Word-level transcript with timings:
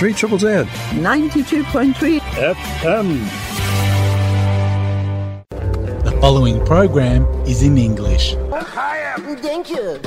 3 0.00 0.14
Triple 0.14 0.38
Z. 0.38 0.46
92.3 0.46 2.20
FM. 2.20 3.28
The 6.02 6.18
following 6.22 6.64
program 6.64 7.26
is 7.44 7.62
in 7.62 7.76
English. 7.76 8.34
Thank 9.42 9.68
you. 9.68 10.00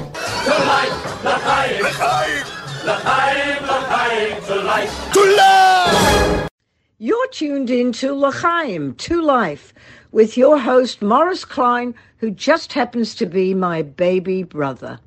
You're 6.98 7.28
tuned 7.28 7.70
in 7.70 7.92
to 7.92 8.14
L'chaim, 8.16 8.96
to 8.96 9.22
life, 9.22 9.76
with 10.12 10.36
your 10.36 10.58
host 10.58 11.04
Morris 11.04 11.46
Klein, 11.46 11.94
who 12.18 12.32
just 12.32 12.74
happens 12.74 13.14
to 13.14 13.28
be 13.28 13.54
my 13.54 13.84
baby 13.84 14.42
brother. 14.42 15.00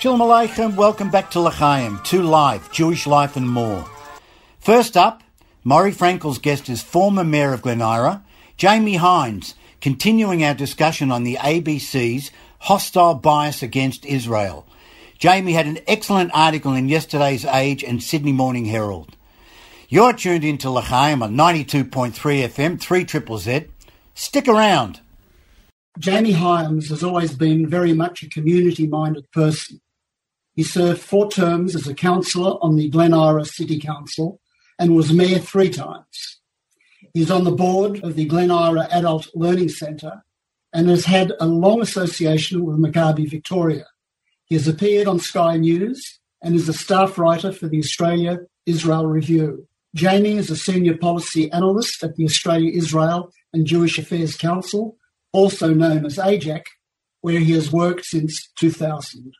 Shalom 0.00 0.20
Aleichem, 0.20 0.76
welcome 0.76 1.10
back 1.10 1.28
to 1.32 1.40
L'chaim, 1.40 1.98
to 2.04 2.22
life, 2.22 2.70
Jewish 2.70 3.04
life 3.04 3.36
and 3.36 3.48
more. 3.48 3.84
First 4.60 4.96
up, 4.96 5.24
Morry 5.64 5.90
Frenkel's 5.90 6.38
guest 6.38 6.68
is 6.68 6.80
former 6.80 7.24
Mayor 7.24 7.52
of 7.52 7.62
Glen 7.62 7.82
Eira, 7.82 8.22
Jamie 8.56 8.98
Hyams, 8.98 9.56
continuing 9.80 10.44
our 10.44 10.54
discussion 10.54 11.10
on 11.10 11.24
the 11.24 11.34
ABC's 11.34 12.30
hostile 12.60 13.14
bias 13.14 13.60
against 13.60 14.06
Israel. 14.06 14.68
Jamie 15.18 15.54
had 15.54 15.66
an 15.66 15.80
excellent 15.88 16.30
article 16.32 16.74
in 16.74 16.88
yesterday's 16.88 17.44
Age 17.44 17.82
and 17.82 18.00
Sydney 18.00 18.32
Morning 18.32 18.66
Herald. 18.66 19.16
You're 19.88 20.12
tuned 20.12 20.44
into 20.44 20.70
L'chaim 20.70 21.24
on 21.24 21.34
92.3 21.34 22.12
FM, 22.12 22.80
3 22.80 23.04
Triple 23.04 23.38
Z. 23.38 23.64
Stick 24.14 24.46
around. 24.46 25.00
Jamie 25.98 26.30
Hyams 26.30 26.88
has 26.90 27.02
always 27.02 27.32
been 27.32 27.68
very 27.68 27.92
much 27.92 28.22
a 28.22 28.28
community 28.28 28.86
minded 28.86 29.28
person. 29.32 29.80
He 30.58 30.64
served 30.64 31.00
four 31.00 31.30
terms 31.30 31.76
as 31.76 31.86
a 31.86 31.94
councillor 31.94 32.58
on 32.60 32.74
the 32.74 32.88
Glen 32.88 33.12
Eira 33.14 33.44
City 33.44 33.78
Council 33.78 34.40
and 34.76 34.96
was 34.96 35.12
mayor 35.12 35.38
three 35.38 35.70
times. 35.70 36.40
He's 37.14 37.30
on 37.30 37.44
the 37.44 37.52
board 37.52 38.02
of 38.02 38.16
the 38.16 38.24
Glen 38.24 38.50
Eira 38.50 38.88
Adult 38.90 39.28
Learning 39.36 39.68
Centre 39.68 40.24
and 40.72 40.88
has 40.88 41.04
had 41.04 41.32
a 41.38 41.46
long 41.46 41.80
association 41.80 42.64
with 42.64 42.76
Maccabi 42.76 43.30
Victoria. 43.30 43.86
He 44.46 44.56
has 44.56 44.66
appeared 44.66 45.06
on 45.06 45.20
Sky 45.20 45.58
News 45.58 46.18
and 46.42 46.56
is 46.56 46.68
a 46.68 46.72
staff 46.72 47.18
writer 47.18 47.52
for 47.52 47.68
the 47.68 47.78
Australia 47.78 48.40
Israel 48.66 49.06
Review. 49.06 49.68
Jamie 49.94 50.38
is 50.38 50.50
a 50.50 50.56
senior 50.56 50.96
policy 50.96 51.48
analyst 51.52 52.02
at 52.02 52.16
the 52.16 52.24
Australia 52.24 52.72
Israel 52.74 53.32
and 53.52 53.64
Jewish 53.64 53.96
Affairs 53.96 54.36
Council, 54.36 54.96
also 55.30 55.72
known 55.72 56.04
as 56.04 56.16
AIJAC, 56.16 56.64
where 57.20 57.38
he 57.38 57.52
has 57.52 57.70
worked 57.70 58.06
since 58.06 58.50
2000. 58.58 59.34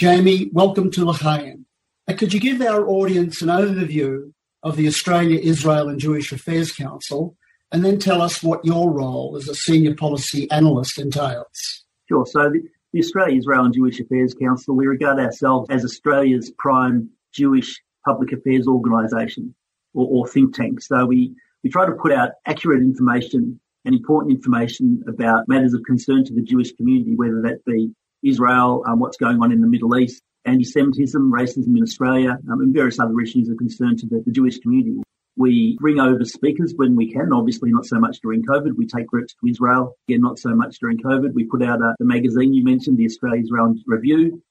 Jamie, 0.00 0.48
welcome 0.54 0.90
to 0.90 1.04
L'chaim. 1.04 1.66
Uh, 2.08 2.14
Could 2.14 2.32
you 2.32 2.40
give 2.40 2.62
our 2.62 2.88
audience 2.88 3.42
an 3.42 3.48
overview 3.48 4.32
of 4.62 4.76
the 4.76 4.88
Australia 4.88 5.38
Israel 5.38 5.90
and 5.90 6.00
Jewish 6.00 6.32
Affairs 6.32 6.72
Council 6.72 7.36
and 7.70 7.84
then 7.84 7.98
tell 7.98 8.22
us 8.22 8.42
what 8.42 8.64
your 8.64 8.90
role 8.90 9.36
as 9.36 9.46
a 9.46 9.54
senior 9.54 9.94
policy 9.94 10.50
analyst 10.50 10.98
entails? 10.98 11.84
Sure. 12.08 12.24
So 12.24 12.48
the, 12.48 12.62
the 12.94 13.00
Australia 13.00 13.36
Israel 13.36 13.66
and 13.66 13.74
Jewish 13.74 14.00
Affairs 14.00 14.32
Council, 14.32 14.74
we 14.74 14.86
regard 14.86 15.18
ourselves 15.18 15.68
as 15.68 15.84
Australia's 15.84 16.50
prime 16.56 17.10
Jewish 17.34 17.78
public 18.02 18.32
affairs 18.32 18.66
organisation 18.66 19.54
or, 19.92 20.08
or 20.10 20.26
think 20.26 20.56
tank. 20.56 20.80
So 20.80 21.04
we, 21.04 21.34
we 21.62 21.68
try 21.68 21.84
to 21.84 21.92
put 21.92 22.10
out 22.10 22.30
accurate 22.46 22.80
information 22.80 23.60
and 23.84 23.94
important 23.94 24.32
information 24.32 25.04
about 25.06 25.46
matters 25.46 25.74
of 25.74 25.82
concern 25.86 26.24
to 26.24 26.32
the 26.32 26.40
Jewish 26.40 26.72
community, 26.72 27.16
whether 27.16 27.42
that 27.42 27.62
be 27.66 27.90
Israel, 28.22 28.84
um, 28.86 28.98
what's 28.98 29.16
going 29.16 29.40
on 29.42 29.52
in 29.52 29.60
the 29.60 29.66
Middle 29.66 29.96
East, 29.98 30.22
anti-Semitism, 30.44 31.32
racism 31.32 31.76
in 31.76 31.82
Australia, 31.82 32.38
um, 32.50 32.60
and 32.60 32.74
various 32.74 32.98
other 32.98 33.18
issues 33.20 33.48
of 33.48 33.56
concern 33.58 33.96
to 33.98 34.06
the, 34.06 34.22
the 34.24 34.32
Jewish 34.32 34.58
community. 34.58 35.02
We 35.36 35.78
bring 35.80 36.00
over 36.00 36.24
speakers 36.24 36.74
when 36.76 36.96
we 36.96 37.12
can, 37.12 37.32
obviously 37.32 37.70
not 37.70 37.86
so 37.86 37.98
much 37.98 38.18
during 38.20 38.42
COVID. 38.44 38.76
We 38.76 38.86
take 38.86 39.06
groups 39.06 39.34
to 39.34 39.50
Israel, 39.50 39.94
again, 40.08 40.20
not 40.20 40.38
so 40.38 40.54
much 40.54 40.78
during 40.80 40.98
COVID. 40.98 41.32
We 41.34 41.44
put 41.44 41.62
out 41.62 41.80
a, 41.80 41.94
the 41.98 42.04
magazine 42.04 42.52
you 42.52 42.64
mentioned, 42.64 42.98
the 42.98 43.06
Australia 43.06 43.40
Israel 43.40 43.74
Review. 43.86 44.42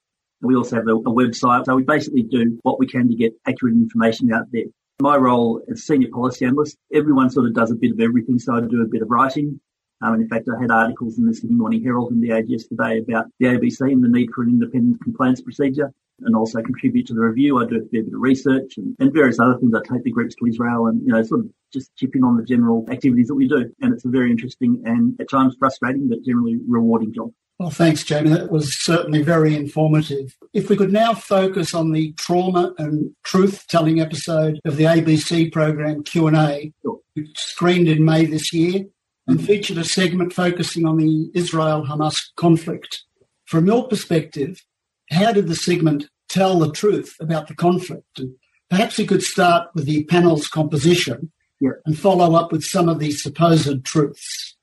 We 0.41 0.55
also 0.55 0.77
have 0.77 0.87
a, 0.87 0.95
a 0.95 1.13
website. 1.13 1.65
So 1.65 1.75
we 1.75 1.83
basically 1.83 2.23
do 2.23 2.57
what 2.63 2.79
we 2.79 2.87
can 2.87 3.09
to 3.09 3.15
get 3.15 3.33
accurate 3.45 3.75
information 3.75 4.33
out 4.33 4.45
there. 4.51 4.63
My 5.01 5.15
role 5.17 5.61
as 5.69 5.83
senior 5.83 6.09
policy 6.11 6.45
analyst, 6.45 6.77
everyone 6.93 7.29
sort 7.29 7.45
of 7.45 7.53
does 7.53 7.71
a 7.71 7.75
bit 7.75 7.91
of 7.91 7.99
everything. 7.99 8.39
So 8.39 8.55
I 8.55 8.61
do 8.61 8.81
a 8.81 8.87
bit 8.87 9.01
of 9.01 9.09
writing. 9.09 9.59
Um, 10.01 10.13
and 10.13 10.23
in 10.23 10.29
fact, 10.29 10.47
I 10.49 10.59
had 10.61 10.71
articles 10.71 11.17
in 11.17 11.25
the 11.25 11.33
Sydney 11.33 11.55
Morning 11.55 11.83
Herald 11.83 12.11
and 12.11 12.23
the 12.23 12.31
Age 12.31 12.45
yesterday 12.47 12.99
about 12.99 13.25
the 13.39 13.47
ABC 13.47 13.81
and 13.91 14.03
the 14.03 14.07
need 14.07 14.29
for 14.33 14.43
an 14.43 14.49
independent 14.49 15.01
complaints 15.03 15.41
procedure 15.41 15.93
and 16.21 16.35
also 16.35 16.61
contribute 16.61 17.07
to 17.07 17.13
the 17.13 17.21
review. 17.21 17.57
I 17.59 17.65
do 17.65 17.77
a 17.77 17.79
fair 17.89 18.03
bit 18.03 18.13
of 18.13 18.19
research 18.19 18.77
and, 18.77 18.95
and 18.99 19.13
various 19.13 19.39
other 19.39 19.57
things. 19.57 19.73
I 19.73 19.81
take 19.81 20.03
the 20.03 20.11
groups 20.11 20.35
to 20.35 20.45
Israel 20.45 20.87
and, 20.87 21.01
you 21.01 21.13
know, 21.13 21.23
sort 21.23 21.41
of 21.41 21.49
just 21.71 21.95
chip 21.95 22.15
in 22.15 22.23
on 22.23 22.37
the 22.37 22.43
general 22.43 22.85
activities 22.89 23.27
that 23.27 23.35
we 23.35 23.47
do. 23.47 23.71
And 23.81 23.93
it's 23.93 24.05
a 24.05 24.09
very 24.09 24.31
interesting 24.31 24.81
and 24.85 25.19
at 25.19 25.29
times 25.29 25.55
frustrating, 25.57 26.09
but 26.09 26.23
generally 26.23 26.57
rewarding 26.67 27.13
job. 27.13 27.31
Well, 27.57 27.69
thanks, 27.69 28.03
Jamie. 28.05 28.29
That 28.29 28.51
was 28.51 28.73
certainly 28.73 29.21
very 29.21 29.53
informative. 29.53 30.37
If 30.53 30.69
we 30.69 30.77
could 30.77 30.93
now 30.93 31.13
focus 31.13 31.73
on 31.73 31.91
the 31.91 32.13
trauma 32.13 32.73
and 32.77 33.11
truth-telling 33.23 33.99
episode 33.99 34.61
of 34.63 34.77
the 34.77 34.85
ABC 34.85 35.51
program 35.51 36.03
Q&A, 36.03 36.71
Sure. 36.81 36.99
which 37.15 37.37
screened 37.37 37.89
in 37.89 38.05
May 38.05 38.25
this 38.25 38.53
year 38.53 38.85
and 39.29 39.45
featured 39.45 39.77
a 39.77 39.83
segment 39.83 40.33
focusing 40.33 40.85
on 40.85 40.97
the 40.97 41.29
Israel-Hamas 41.35 42.29
conflict. 42.35 43.03
From 43.45 43.67
your 43.67 43.87
perspective, 43.87 44.63
how 45.11 45.31
did 45.31 45.47
the 45.47 45.55
segment 45.55 46.09
tell 46.29 46.59
the 46.59 46.71
truth 46.71 47.15
about 47.19 47.47
the 47.47 47.55
conflict? 47.55 48.17
And 48.17 48.35
perhaps 48.69 48.97
we 48.97 49.05
could 49.05 49.23
start 49.23 49.69
with 49.75 49.85
the 49.85 50.03
panel's 50.05 50.47
composition 50.47 51.31
Yeah. 51.59 51.71
and 51.85 51.97
follow 51.97 52.35
up 52.35 52.51
with 52.51 52.63
some 52.63 52.89
of 52.89 52.99
the 52.99 53.11
supposed 53.11 53.85
truths. 53.85 54.55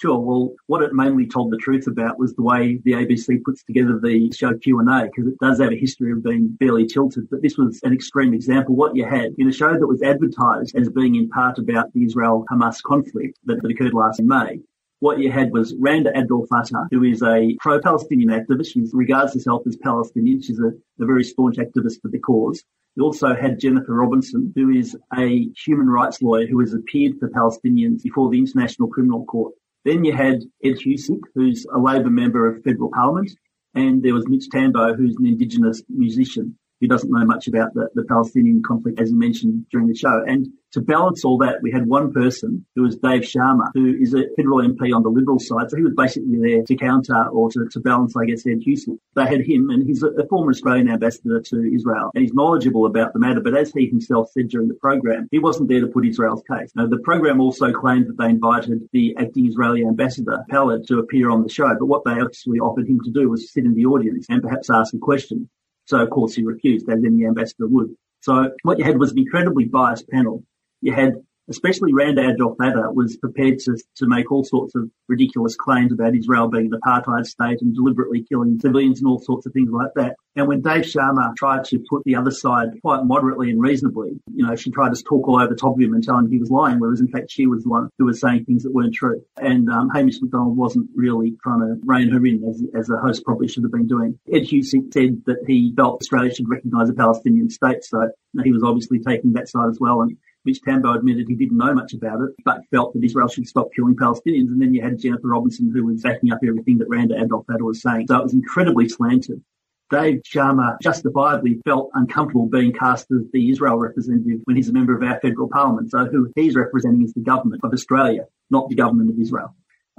Sure. 0.00 0.18
Well, 0.18 0.54
what 0.66 0.82
it 0.82 0.94
mainly 0.94 1.26
told 1.26 1.52
the 1.52 1.58
truth 1.58 1.86
about 1.86 2.18
was 2.18 2.32
the 2.32 2.42
way 2.42 2.80
the 2.86 2.92
ABC 2.92 3.42
puts 3.44 3.62
together 3.62 4.00
the 4.02 4.32
show 4.32 4.56
Q&A 4.56 5.04
because 5.04 5.26
it 5.30 5.38
does 5.42 5.60
have 5.60 5.72
a 5.72 5.78
history 5.78 6.10
of 6.10 6.24
being 6.24 6.56
fairly 6.58 6.86
tilted. 6.86 7.28
But 7.30 7.42
this 7.42 7.58
was 7.58 7.80
an 7.82 7.92
extreme 7.92 8.32
example. 8.32 8.74
What 8.74 8.96
you 8.96 9.04
had 9.04 9.34
in 9.36 9.46
a 9.46 9.52
show 9.52 9.78
that 9.78 9.86
was 9.86 10.00
advertised 10.00 10.74
as 10.74 10.88
being 10.88 11.16
in 11.16 11.28
part 11.28 11.58
about 11.58 11.92
the 11.92 12.02
Israel-Hamas 12.02 12.82
conflict 12.82 13.38
that, 13.44 13.60
that 13.60 13.70
occurred 13.70 13.92
last 13.92 14.22
May. 14.22 14.60
What 15.00 15.18
you 15.18 15.30
had 15.30 15.52
was 15.52 15.74
Randa 15.78 16.16
Abdel 16.16 16.46
Fattah, 16.50 16.88
who 16.90 17.04
is 17.04 17.22
a 17.22 17.54
pro-Palestinian 17.60 18.30
activist. 18.30 18.72
She 18.72 18.82
regards 18.94 19.34
herself 19.34 19.64
as 19.66 19.76
Palestinian. 19.76 20.40
She's 20.40 20.60
a, 20.60 20.68
a 21.02 21.04
very 21.04 21.24
staunch 21.24 21.56
activist 21.56 22.00
for 22.00 22.08
the 22.10 22.20
cause. 22.20 22.64
You 22.96 23.04
also 23.04 23.34
had 23.34 23.60
Jennifer 23.60 23.92
Robinson, 23.92 24.50
who 24.56 24.70
is 24.70 24.96
a 25.14 25.46
human 25.62 25.88
rights 25.88 26.22
lawyer 26.22 26.46
who 26.46 26.58
has 26.60 26.72
appeared 26.72 27.18
for 27.18 27.28
Palestinians 27.28 28.02
before 28.02 28.30
the 28.30 28.38
International 28.38 28.88
Criminal 28.88 29.26
Court. 29.26 29.52
Then 29.84 30.04
you 30.04 30.12
had 30.12 30.42
Ed 30.62 30.76
Husic, 30.76 31.20
who's 31.34 31.66
a 31.74 31.78
Labor 31.78 32.10
member 32.10 32.46
of 32.46 32.62
federal 32.62 32.90
parliament, 32.92 33.30
and 33.74 34.02
there 34.02 34.14
was 34.14 34.28
Mitch 34.28 34.48
Tambo, 34.50 34.94
who's 34.94 35.16
an 35.18 35.26
Indigenous 35.26 35.82
musician 35.88 36.56
who 36.80 36.86
doesn't 36.86 37.10
know 37.10 37.24
much 37.24 37.46
about 37.46 37.74
the, 37.74 37.88
the 37.94 38.04
Palestinian 38.04 38.62
conflict, 38.66 39.00
as 39.00 39.10
you 39.10 39.18
mentioned 39.18 39.66
during 39.70 39.86
the 39.86 39.94
show. 39.94 40.22
And 40.26 40.48
to 40.72 40.80
balance 40.80 41.24
all 41.24 41.36
that, 41.38 41.62
we 41.62 41.72
had 41.72 41.86
one 41.86 42.12
person 42.12 42.64
who 42.76 42.82
was 42.82 42.96
Dave 42.96 43.22
Sharma, 43.22 43.70
who 43.74 43.94
is 44.00 44.14
a 44.14 44.24
federal 44.36 44.58
MP 44.58 44.94
on 44.94 45.02
the 45.02 45.10
Liberal 45.10 45.38
side. 45.40 45.68
So 45.68 45.76
he 45.76 45.82
was 45.82 45.94
basically 45.96 46.38
there 46.40 46.62
to 46.62 46.76
counter 46.76 47.26
or 47.28 47.50
to, 47.50 47.66
to 47.72 47.80
balance, 47.80 48.14
I 48.16 48.24
guess, 48.24 48.46
Ed 48.46 48.60
Husic. 48.66 48.96
They 49.16 49.26
had 49.26 49.40
him, 49.40 49.70
and 49.70 49.86
he's 49.86 50.02
a, 50.02 50.08
a 50.10 50.26
former 50.28 50.50
Australian 50.50 50.88
ambassador 50.88 51.40
to 51.40 51.74
Israel, 51.74 52.12
and 52.14 52.22
he's 52.22 52.32
knowledgeable 52.32 52.86
about 52.86 53.12
the 53.12 53.18
matter. 53.18 53.40
But 53.40 53.56
as 53.56 53.72
he 53.72 53.88
himself 53.88 54.30
said 54.30 54.48
during 54.48 54.68
the 54.68 54.74
program, 54.74 55.28
he 55.32 55.40
wasn't 55.40 55.68
there 55.68 55.80
to 55.80 55.88
put 55.88 56.06
Israel's 56.06 56.42
case. 56.50 56.70
Now, 56.76 56.86
the 56.86 56.98
program 56.98 57.40
also 57.40 57.72
claimed 57.72 58.06
that 58.06 58.18
they 58.18 58.30
invited 58.30 58.88
the 58.92 59.16
acting 59.18 59.46
Israeli 59.46 59.84
ambassador, 59.84 60.44
Khaled, 60.50 60.86
to 60.86 61.00
appear 61.00 61.30
on 61.30 61.42
the 61.42 61.48
show. 61.48 61.74
But 61.78 61.86
what 61.86 62.04
they 62.04 62.12
actually 62.12 62.60
offered 62.60 62.88
him 62.88 63.00
to 63.04 63.10
do 63.10 63.28
was 63.28 63.52
sit 63.52 63.64
in 63.64 63.74
the 63.74 63.86
audience 63.86 64.26
and 64.28 64.40
perhaps 64.40 64.70
ask 64.70 64.94
a 64.94 64.98
question. 64.98 65.48
So 65.90 65.98
of 65.98 66.08
course 66.10 66.34
he 66.34 66.44
refused, 66.44 66.88
as 66.88 67.02
any 67.04 67.26
ambassador 67.26 67.66
would. 67.66 67.96
So 68.20 68.52
what 68.62 68.78
you 68.78 68.84
had 68.84 69.00
was 69.00 69.10
an 69.10 69.18
incredibly 69.18 69.64
biased 69.64 70.08
panel. 70.08 70.44
You 70.82 70.92
had, 70.92 71.14
especially 71.50 71.92
Randa 71.92 72.22
Abdel 72.22 72.56
Fattah, 72.56 72.94
was 72.94 73.16
prepared 73.16 73.58
to, 73.60 73.76
to 73.96 74.06
make 74.06 74.30
all 74.30 74.44
sorts 74.44 74.74
of 74.74 74.88
ridiculous 75.08 75.56
claims 75.56 75.92
about 75.92 76.14
Israel 76.14 76.48
being 76.48 76.70
an 76.72 76.80
apartheid 76.84 77.26
state 77.26 77.60
and 77.60 77.74
deliberately 77.74 78.24
killing 78.28 78.58
civilians 78.60 79.00
and 79.00 79.08
all 79.08 79.18
sorts 79.18 79.46
of 79.46 79.52
things 79.52 79.70
like 79.72 79.90
that. 79.96 80.14
And 80.36 80.46
when 80.46 80.62
Dave 80.62 80.84
Sharma 80.84 81.34
tried 81.36 81.64
to 81.64 81.82
put 81.90 82.04
the 82.04 82.14
other 82.14 82.30
side 82.30 82.68
quite 82.82 83.04
moderately 83.04 83.50
and 83.50 83.60
reasonably, 83.60 84.12
you 84.32 84.46
know, 84.46 84.54
she 84.54 84.70
tried 84.70 84.94
to 84.94 85.02
talk 85.02 85.26
all 85.26 85.40
over 85.40 85.48
the 85.48 85.56
top 85.56 85.74
of 85.74 85.80
him 85.80 85.92
and 85.92 86.04
tell 86.04 86.18
him 86.18 86.30
he 86.30 86.38
was 86.38 86.50
lying, 86.50 86.78
whereas 86.78 87.00
in 87.00 87.08
fact 87.08 87.30
she 87.30 87.46
was 87.46 87.64
the 87.64 87.68
one 87.68 87.88
who 87.98 88.06
was 88.06 88.20
saying 88.20 88.44
things 88.44 88.62
that 88.62 88.72
weren't 88.72 88.94
true. 88.94 89.20
And 89.36 89.68
um, 89.68 89.90
Hamish 89.90 90.20
Macdonald 90.22 90.56
wasn't 90.56 90.88
really 90.94 91.36
trying 91.42 91.60
to 91.60 91.80
rein 91.84 92.10
her 92.10 92.24
in 92.24 92.44
as, 92.48 92.62
as 92.78 92.90
a 92.90 92.96
host 92.96 93.24
probably 93.24 93.48
should 93.48 93.64
have 93.64 93.72
been 93.72 93.88
doing. 93.88 94.18
Ed 94.32 94.44
Husic 94.44 94.92
said 94.94 95.22
that 95.26 95.44
he 95.48 95.72
felt 95.74 96.00
Australia 96.00 96.32
should 96.32 96.48
recognise 96.48 96.88
a 96.88 96.94
Palestinian 96.94 97.50
state, 97.50 97.82
so 97.82 98.10
he 98.44 98.52
was 98.52 98.62
obviously 98.62 99.00
taking 99.00 99.32
that 99.32 99.48
side 99.48 99.68
as 99.68 99.78
well. 99.80 100.02
And 100.02 100.16
Mitch 100.44 100.60
Tambo 100.62 100.92
admitted 100.94 101.28
he 101.28 101.34
didn't 101.34 101.58
know 101.58 101.74
much 101.74 101.92
about 101.92 102.20
it, 102.22 102.30
but 102.44 102.60
felt 102.70 102.94
that 102.94 103.04
Israel 103.04 103.28
should 103.28 103.46
stop 103.46 103.68
killing 103.74 103.96
Palestinians. 103.96 104.48
And 104.48 104.60
then 104.60 104.72
you 104.72 104.82
had 104.82 104.98
Jennifer 104.98 105.28
Robinson, 105.28 105.70
who 105.72 105.86
was 105.86 106.02
backing 106.02 106.32
up 106.32 106.40
everything 106.46 106.78
that 106.78 106.88
Randa 106.88 107.18
Abdel 107.18 107.44
Fattah 107.48 107.62
was 107.62 107.82
saying. 107.82 108.06
So 108.08 108.18
it 108.18 108.22
was 108.22 108.34
incredibly 108.34 108.88
slanted. 108.88 109.42
Dave 109.90 110.22
Sharma 110.22 110.80
justifiably 110.80 111.60
felt 111.64 111.90
uncomfortable 111.94 112.46
being 112.46 112.72
cast 112.72 113.10
as 113.10 113.22
the 113.32 113.50
Israel 113.50 113.76
representative 113.76 114.40
when 114.44 114.56
he's 114.56 114.68
a 114.68 114.72
member 114.72 114.96
of 114.96 115.02
our 115.02 115.18
federal 115.20 115.48
parliament. 115.48 115.90
So 115.90 116.06
who 116.06 116.30
he's 116.36 116.54
representing 116.54 117.02
is 117.02 117.12
the 117.12 117.20
government 117.20 117.62
of 117.64 117.72
Australia, 117.72 118.26
not 118.50 118.68
the 118.68 118.76
government 118.76 119.10
of 119.10 119.18
Israel. 119.18 119.54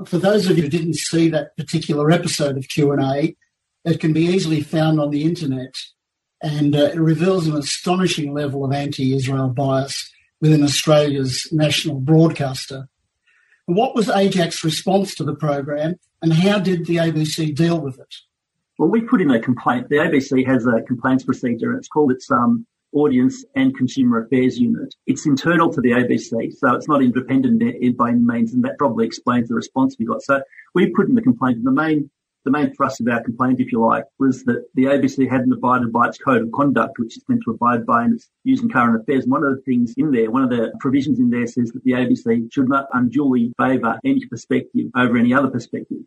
For 0.05 0.17
those 0.17 0.49
of 0.49 0.57
you 0.57 0.63
who 0.63 0.69
didn't 0.69 0.95
see 0.95 1.29
that 1.29 1.55
particular 1.57 2.09
episode 2.09 2.57
of 2.57 2.67
Q&A, 2.69 3.35
it 3.83 3.99
can 3.99 4.13
be 4.13 4.25
easily 4.25 4.61
found 4.61 4.99
on 4.99 5.11
the 5.11 5.23
internet 5.23 5.75
and 6.41 6.75
uh, 6.75 6.85
it 6.85 6.99
reveals 6.99 7.47
an 7.47 7.55
astonishing 7.55 8.33
level 8.33 8.65
of 8.65 8.71
anti-Israel 8.71 9.49
bias 9.49 10.09
within 10.41 10.63
Australia's 10.63 11.47
national 11.51 11.99
broadcaster. 11.99 12.89
What 13.67 13.95
was 13.95 14.07
AIJAC's 14.07 14.63
response 14.63 15.15
to 15.15 15.23
the 15.23 15.35
program 15.35 15.95
and 16.21 16.33
how 16.33 16.59
did 16.59 16.87
the 16.87 16.97
ABC 16.97 17.55
deal 17.55 17.79
with 17.79 17.99
it? 17.99 18.13
Well, 18.77 18.89
we 18.89 19.01
put 19.01 19.21
in 19.21 19.29
a 19.29 19.39
complaint. 19.39 19.89
The 19.89 19.97
ABC 19.97 20.45
has 20.47 20.65
a 20.65 20.81
complaints 20.81 21.23
procedure. 21.23 21.73
It's 21.77 21.87
called 21.87 22.11
its 22.11 22.29
um, 22.31 22.65
Audience 22.93 23.45
and 23.55 23.75
Consumer 23.77 24.23
Affairs 24.23 24.57
Unit. 24.59 24.93
It's 25.07 25.25
internal 25.25 25.71
to 25.71 25.79
the 25.79 25.91
ABC, 25.91 26.53
so 26.53 26.73
it's 26.73 26.87
not 26.87 27.01
independent 27.01 27.61
by 27.95 28.09
any 28.09 28.19
means, 28.19 28.53
and 28.53 28.63
that 28.65 28.77
probably 28.77 29.05
explains 29.05 29.47
the 29.47 29.55
response 29.55 29.95
we 29.97 30.05
got. 30.05 30.21
So 30.23 30.41
we 30.73 30.87
put 30.87 31.07
in 31.07 31.15
the 31.15 31.21
complaint, 31.21 31.57
and 31.57 31.65
the 31.65 31.71
main 31.71 32.09
the 32.43 32.51
main 32.51 32.73
thrust 32.73 33.01
of 33.01 33.07
our 33.07 33.23
complaint, 33.23 33.59
if 33.59 33.71
you 33.71 33.79
like, 33.85 34.05
was 34.19 34.43
that 34.45 34.65
the 34.73 34.85
ABC 34.85 35.29
hadn't 35.29 35.53
abided 35.53 35.91
by 35.91 36.07
its 36.07 36.17
code 36.17 36.41
of 36.41 36.51
conduct, 36.51 36.97
which 36.97 37.17
it's 37.17 37.29
meant 37.29 37.41
to 37.45 37.51
abide 37.51 37.85
by 37.85 38.05
in 38.05 38.13
its 38.13 38.29
using 38.43 38.69
current 38.69 39.01
affairs. 39.01 39.23
And 39.23 39.31
one 39.31 39.43
of 39.43 39.55
the 39.55 39.61
things 39.61 39.93
in 39.97 40.11
there, 40.11 40.31
one 40.31 40.43
of 40.43 40.49
the 40.49 40.73
provisions 40.79 41.19
in 41.19 41.29
there 41.29 41.47
says 41.47 41.71
that 41.71 41.83
the 41.83 41.91
ABC 41.91 42.51
should 42.51 42.69
not 42.69 42.87
unduly 42.93 43.53
favour 43.59 43.99
any 44.03 44.25
perspective 44.25 44.87
over 44.95 45.17
any 45.17 45.33
other 45.33 45.49
perspective. 45.49 45.99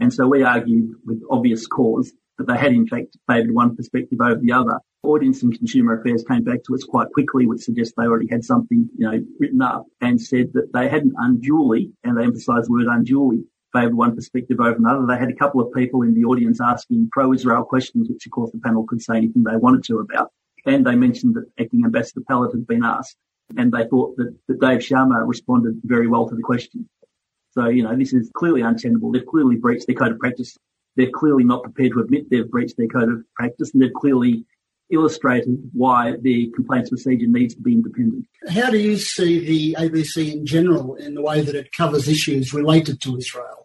And 0.00 0.12
so 0.12 0.26
we 0.26 0.42
argued 0.42 0.94
with 1.04 1.22
obvious 1.30 1.66
cause 1.66 2.12
that 2.38 2.46
they 2.48 2.56
had 2.56 2.72
in 2.72 2.86
fact 2.86 3.16
favoured 3.28 3.54
one 3.54 3.76
perspective 3.76 4.18
over 4.20 4.40
the 4.40 4.52
other. 4.52 4.80
Audience 5.04 5.42
and 5.42 5.56
Consumer 5.56 6.00
Affairs 6.00 6.24
came 6.26 6.42
back 6.42 6.64
to 6.64 6.74
us 6.74 6.82
quite 6.82 7.08
quickly, 7.12 7.46
which 7.46 7.60
suggests 7.62 7.92
they 7.96 8.04
already 8.04 8.26
had 8.28 8.42
something, 8.42 8.88
you 8.96 9.10
know, 9.10 9.22
written 9.38 9.60
up 9.60 9.84
and 10.00 10.20
said 10.20 10.50
that 10.54 10.72
they 10.72 10.88
hadn't 10.88 11.14
unduly, 11.18 11.92
and 12.02 12.16
they 12.16 12.24
emphasised 12.24 12.68
the 12.68 12.72
word 12.72 12.86
unduly, 12.88 13.44
favoured 13.74 13.94
one 13.94 14.14
perspective 14.14 14.60
over 14.60 14.76
another. 14.76 15.06
They 15.06 15.18
had 15.18 15.28
a 15.28 15.34
couple 15.34 15.60
of 15.60 15.72
people 15.74 16.02
in 16.02 16.14
the 16.14 16.24
audience 16.24 16.60
asking 16.60 17.10
pro-Israel 17.12 17.64
questions, 17.64 18.08
which 18.08 18.24
of 18.24 18.32
course 18.32 18.50
the 18.52 18.60
panel 18.60 18.86
could 18.86 19.02
say 19.02 19.16
anything 19.16 19.42
they 19.42 19.56
wanted 19.56 19.84
to 19.84 19.98
about. 19.98 20.30
And 20.64 20.86
they 20.86 20.94
mentioned 20.94 21.34
that 21.34 21.50
acting 21.60 21.84
ambassador 21.84 22.22
Pallett 22.26 22.52
had 22.52 22.66
been 22.66 22.84
asked, 22.84 23.16
and 23.56 23.72
they 23.72 23.86
thought 23.86 24.16
that, 24.16 24.34
that 24.48 24.60
Dave 24.60 24.80
Sharma 24.80 25.26
responded 25.26 25.80
very 25.84 26.06
well 26.06 26.28
to 26.28 26.34
the 26.34 26.42
question. 26.42 26.88
So, 27.50 27.68
you 27.68 27.82
know, 27.82 27.94
this 27.94 28.12
is 28.12 28.30
clearly 28.34 28.62
untenable. 28.62 29.12
They've 29.12 29.26
clearly 29.26 29.56
breached 29.56 29.86
their 29.86 29.96
code 29.96 30.12
of 30.12 30.18
practice. 30.18 30.56
They're 30.96 31.10
clearly 31.10 31.44
not 31.44 31.62
prepared 31.62 31.92
to 31.92 32.00
admit 32.00 32.30
they've 32.30 32.50
breached 32.50 32.76
their 32.76 32.88
code 32.88 33.10
of 33.10 33.22
practice, 33.34 33.72
and 33.72 33.82
they've 33.82 33.92
clearly 33.92 34.44
illustrated 34.90 35.58
why 35.72 36.14
the 36.20 36.50
complaints 36.54 36.90
procedure 36.90 37.26
needs 37.26 37.54
to 37.54 37.60
be 37.60 37.72
independent. 37.72 38.26
How 38.48 38.70
do 38.70 38.78
you 38.78 38.96
see 38.96 39.44
the 39.44 39.76
ABC 39.78 40.32
in 40.32 40.46
general 40.46 40.94
in 40.94 41.14
the 41.14 41.22
way 41.22 41.40
that 41.40 41.54
it 41.54 41.72
covers 41.72 42.08
issues 42.08 42.52
related 42.52 43.00
to 43.02 43.16
Israel? 43.16 43.63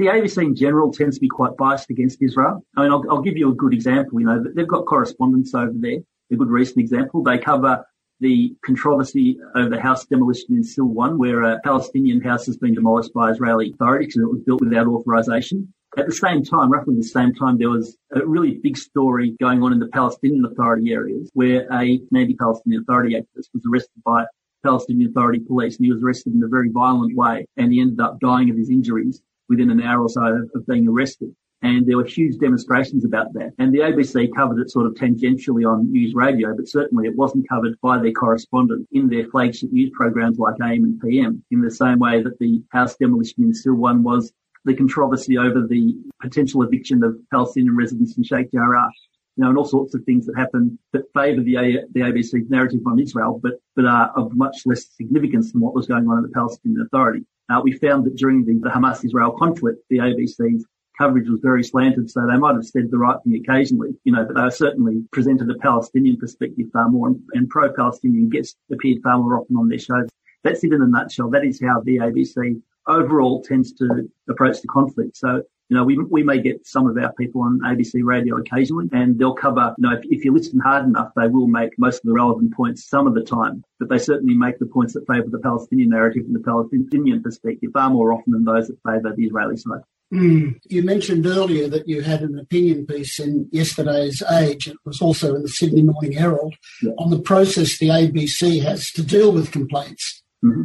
The 0.00 0.06
ABC 0.06 0.42
in 0.42 0.56
general 0.56 0.90
tends 0.90 1.16
to 1.16 1.20
be 1.20 1.28
quite 1.28 1.54
biased 1.58 1.90
against 1.90 2.22
Israel. 2.22 2.64
I 2.74 2.82
mean, 2.82 2.90
I'll, 2.90 3.04
I'll 3.10 3.20
give 3.20 3.36
you 3.36 3.50
a 3.50 3.54
good 3.54 3.74
example. 3.74 4.18
You 4.18 4.26
know, 4.26 4.42
they've 4.56 4.66
got 4.66 4.86
correspondence 4.86 5.54
over 5.54 5.74
there. 5.74 5.98
A 6.32 6.36
good 6.36 6.48
recent 6.48 6.78
example. 6.78 7.22
They 7.22 7.36
cover 7.36 7.84
the 8.18 8.56
controversy 8.64 9.38
over 9.54 9.78
house 9.78 10.06
demolition 10.06 10.56
in 10.56 10.62
Silwan, 10.62 11.18
where 11.18 11.42
a 11.42 11.60
Palestinian 11.60 12.22
house 12.22 12.46
has 12.46 12.56
been 12.56 12.74
demolished 12.74 13.12
by 13.12 13.30
Israeli 13.30 13.72
authorities 13.72 14.14
because 14.14 14.22
it 14.22 14.32
was 14.32 14.40
built 14.40 14.62
without 14.62 14.86
authorization. 14.86 15.70
At 15.98 16.06
the 16.06 16.12
same 16.12 16.44
time, 16.44 16.70
roughly 16.70 16.96
the 16.96 17.02
same 17.02 17.34
time, 17.34 17.58
there 17.58 17.68
was 17.68 17.98
a 18.14 18.24
really 18.24 18.58
big 18.62 18.78
story 18.78 19.36
going 19.38 19.62
on 19.62 19.72
in 19.72 19.80
the 19.80 19.88
Palestinian 19.88 20.46
Authority 20.46 20.92
areas 20.92 21.30
where 21.34 21.66
a 21.72 22.00
anti-Palestinian 22.14 22.82
Authority 22.82 23.16
activist 23.16 23.48
was 23.52 23.66
arrested 23.70 24.02
by 24.06 24.24
Palestinian 24.64 25.10
Authority 25.10 25.40
police 25.40 25.76
and 25.76 25.84
he 25.84 25.92
was 25.92 26.02
arrested 26.02 26.32
in 26.32 26.42
a 26.42 26.48
very 26.48 26.70
violent 26.70 27.14
way 27.16 27.46
and 27.58 27.72
he 27.72 27.80
ended 27.80 28.00
up 28.00 28.18
dying 28.20 28.48
of 28.50 28.56
his 28.56 28.70
injuries 28.70 29.20
within 29.50 29.70
an 29.70 29.82
hour 29.82 30.00
or 30.00 30.08
so 30.08 30.48
of 30.54 30.66
being 30.66 30.88
arrested. 30.88 31.34
And 31.62 31.86
there 31.86 31.98
were 31.98 32.06
huge 32.06 32.38
demonstrations 32.38 33.04
about 33.04 33.34
that. 33.34 33.52
And 33.58 33.74
the 33.74 33.80
ABC 33.80 34.30
covered 34.34 34.58
it 34.60 34.70
sort 34.70 34.86
of 34.86 34.94
tangentially 34.94 35.70
on 35.70 35.92
news 35.92 36.14
radio, 36.14 36.56
but 36.56 36.68
certainly 36.68 37.06
it 37.06 37.16
wasn't 37.16 37.46
covered 37.50 37.78
by 37.82 37.98
their 37.98 38.12
correspondent 38.12 38.88
in 38.92 39.10
their 39.10 39.26
flagship 39.26 39.70
news 39.70 39.90
programs 39.94 40.38
like 40.38 40.54
AM 40.62 40.84
and 40.84 41.00
PM 41.00 41.44
in 41.50 41.60
the 41.60 41.70
same 41.70 41.98
way 41.98 42.22
that 42.22 42.38
the 42.38 42.62
house 42.70 42.96
demolition 42.96 43.44
in 43.44 43.52
Silwan 43.52 44.00
was 44.00 44.32
the 44.64 44.74
controversy 44.74 45.36
over 45.36 45.66
the 45.66 45.94
potential 46.22 46.62
eviction 46.62 47.02
of 47.02 47.18
Palestinian 47.30 47.76
residents 47.76 48.16
in 48.16 48.24
Sheikh 48.24 48.50
Jarrah 48.52 48.88
you 49.36 49.44
know, 49.44 49.50
and 49.50 49.58
all 49.58 49.64
sorts 49.64 49.94
of 49.94 50.04
things 50.04 50.26
that 50.26 50.36
happen 50.36 50.78
that 50.92 51.04
favour 51.14 51.42
the, 51.42 51.78
the 51.92 52.00
ABC's 52.00 52.50
narrative 52.50 52.80
on 52.86 52.98
Israel, 52.98 53.40
but, 53.42 53.52
but 53.76 53.86
are 53.86 54.10
of 54.16 54.36
much 54.36 54.58
less 54.66 54.86
significance 54.96 55.52
than 55.52 55.60
what 55.60 55.74
was 55.74 55.86
going 55.86 56.08
on 56.08 56.18
in 56.18 56.24
the 56.24 56.28
Palestinian 56.28 56.82
Authority. 56.82 57.24
Uh, 57.50 57.60
we 57.62 57.72
found 57.72 58.04
that 58.04 58.16
during 58.16 58.44
the, 58.44 58.54
the 58.54 58.70
Hamas-Israel 58.70 59.32
conflict, 59.32 59.82
the 59.90 59.98
ABC's 59.98 60.64
coverage 60.96 61.28
was 61.28 61.40
very 61.40 61.64
slanted, 61.64 62.10
so 62.10 62.26
they 62.26 62.36
might 62.36 62.54
have 62.54 62.64
said 62.64 62.90
the 62.90 62.98
right 62.98 63.16
thing 63.24 63.34
occasionally, 63.34 63.90
you 64.04 64.12
know, 64.12 64.24
but 64.24 64.40
they 64.40 64.50
certainly 64.50 65.02
presented 65.12 65.50
a 65.50 65.58
Palestinian 65.58 66.16
perspective 66.16 66.66
far 66.72 66.88
more, 66.88 67.08
and, 67.08 67.20
and 67.32 67.48
pro-Palestinian 67.48 68.28
guests 68.28 68.56
appeared 68.70 69.02
far 69.02 69.18
more 69.18 69.40
often 69.40 69.56
on 69.56 69.68
their 69.68 69.78
shows. 69.78 70.08
That's 70.44 70.62
it 70.62 70.72
in 70.72 70.82
a 70.82 70.86
nutshell. 70.86 71.30
That 71.30 71.44
is 71.44 71.60
how 71.60 71.80
the 71.80 71.96
ABC 71.96 72.60
overall 72.86 73.42
tends 73.42 73.72
to 73.74 74.08
approach 74.28 74.60
the 74.60 74.68
conflict. 74.68 75.16
So 75.16 75.42
you 75.70 75.76
know, 75.76 75.84
we, 75.84 75.96
we 75.96 76.24
may 76.24 76.40
get 76.40 76.66
some 76.66 76.88
of 76.88 76.98
our 76.98 77.12
people 77.12 77.42
on 77.42 77.60
ABC 77.60 78.02
radio 78.02 78.36
occasionally 78.36 78.88
and 78.92 79.16
they'll 79.18 79.34
cover, 79.34 79.72
you 79.78 79.88
know, 79.88 79.96
if, 79.96 80.04
if 80.06 80.24
you 80.24 80.34
listen 80.34 80.58
hard 80.58 80.84
enough, 80.84 81.12
they 81.14 81.28
will 81.28 81.46
make 81.46 81.78
most 81.78 81.98
of 81.98 82.02
the 82.02 82.12
relevant 82.12 82.52
points 82.52 82.88
some 82.88 83.06
of 83.06 83.14
the 83.14 83.22
time, 83.22 83.62
but 83.78 83.88
they 83.88 83.98
certainly 83.98 84.34
make 84.34 84.58
the 84.58 84.66
points 84.66 84.94
that 84.94 85.06
favour 85.06 85.28
the 85.30 85.38
Palestinian 85.38 85.90
narrative 85.90 86.24
and 86.26 86.34
the 86.34 86.40
Palestinian 86.40 87.22
perspective 87.22 87.70
far 87.72 87.88
more 87.88 88.12
often 88.12 88.32
than 88.32 88.44
those 88.44 88.66
that 88.66 88.78
favour 88.84 89.14
the 89.14 89.24
Israeli 89.24 89.56
side. 89.56 89.82
Mm. 90.12 90.58
You 90.68 90.82
mentioned 90.82 91.24
earlier 91.24 91.68
that 91.68 91.86
you 91.86 92.02
had 92.02 92.22
an 92.22 92.36
opinion 92.36 92.84
piece 92.84 93.20
in 93.20 93.48
yesterday's 93.52 94.24
Age. 94.28 94.66
It 94.66 94.76
was 94.84 95.00
also 95.00 95.36
in 95.36 95.42
the 95.42 95.48
Sydney 95.48 95.82
Morning 95.82 96.12
Herald 96.12 96.56
yeah. 96.82 96.94
on 96.98 97.10
the 97.10 97.20
process 97.20 97.78
the 97.78 97.90
ABC 97.90 98.60
has 98.64 98.90
to 98.90 99.04
deal 99.04 99.30
with 99.30 99.52
complaints. 99.52 100.24
Mm-hmm. 100.44 100.62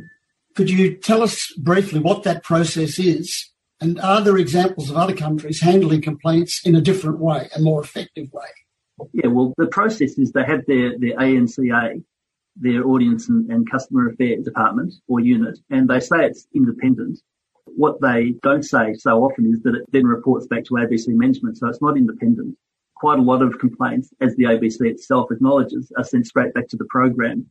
Could 0.55 0.71
you 0.71 0.95
tell 0.95 1.21
us 1.21 1.53
briefly 1.59 1.99
what 1.99 2.23
that 2.23 2.43
process 2.43 2.97
is 2.97 3.51
and 3.81 3.99
are 3.99 4.21
there 4.21 4.37
examples 4.37 4.89
of 4.89 4.97
other 4.97 5.15
countries 5.15 5.61
handling 5.61 6.01
complaints 6.01 6.61
in 6.65 6.75
a 6.75 6.81
different 6.81 7.19
way, 7.19 7.49
a 7.55 7.59
more 7.59 7.81
effective 7.81 8.31
way? 8.31 8.45
Yeah, 9.11 9.27
well, 9.27 9.53
the 9.57 9.67
process 9.67 10.17
is 10.17 10.31
they 10.31 10.45
have 10.45 10.65
their, 10.67 10.97
their 10.97 11.17
ANCA, 11.17 12.01
their 12.55 12.87
Audience 12.87 13.27
and, 13.27 13.51
and 13.51 13.69
Customer 13.69 14.09
Affairs 14.09 14.45
Department 14.45 14.93
or 15.07 15.19
unit, 15.19 15.59
and 15.69 15.89
they 15.89 15.99
say 15.99 16.25
it's 16.25 16.47
independent. 16.55 17.19
What 17.65 17.99
they 17.99 18.35
don't 18.41 18.63
say 18.63 18.93
so 18.93 19.23
often 19.25 19.51
is 19.51 19.61
that 19.63 19.75
it 19.75 19.83
then 19.91 20.05
reports 20.05 20.47
back 20.47 20.63
to 20.65 20.75
ABC 20.75 21.07
management, 21.09 21.57
so 21.57 21.67
it's 21.67 21.81
not 21.81 21.97
independent. 21.97 22.57
Quite 22.95 23.19
a 23.19 23.23
lot 23.23 23.41
of 23.41 23.59
complaints, 23.59 24.09
as 24.21 24.33
the 24.37 24.43
ABC 24.43 24.89
itself 24.89 25.29
acknowledges, 25.31 25.91
are 25.97 26.03
sent 26.05 26.27
straight 26.27 26.53
back 26.53 26.69
to 26.69 26.77
the 26.77 26.87
program, 26.89 27.45